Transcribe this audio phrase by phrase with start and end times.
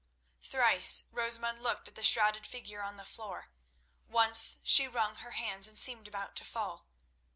[0.41, 3.51] Thrice Rosamund looked at the shrouded figure on the floor;
[4.07, 6.87] once she wrung her hands and seemed about to fall.